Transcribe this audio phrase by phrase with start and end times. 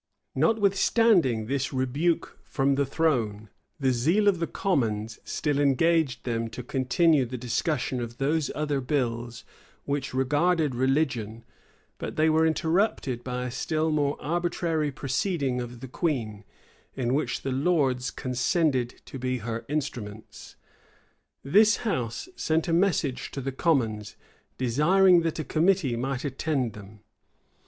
[0.33, 6.63] Notwithstanding this rebuke from the throne, the zeal of the commons still engaged them to
[6.63, 9.43] continue the discussion of those other bills
[9.85, 11.45] which regarded religion;
[11.99, 16.45] but they were interrupted by a still more arbitrary proceeding of the queen,
[16.95, 20.55] in which the lords condescended to be her instruments.
[21.43, 24.15] This house sent a message to the commons,
[24.57, 27.01] desiring that a committee might attend them.